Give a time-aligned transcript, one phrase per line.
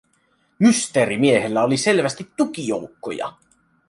[0.59, 3.33] Mysteerimiehellä oli selvästi tukijoukkoja.